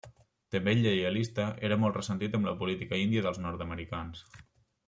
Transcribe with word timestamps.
També 0.53 0.71
lleialista, 0.77 1.45
era 1.69 1.77
molt 1.83 1.99
ressentit 1.99 2.39
amb 2.39 2.51
la 2.51 2.57
política 2.63 3.03
índia 3.05 3.27
dels 3.27 3.41
nord-americans. 3.47 4.27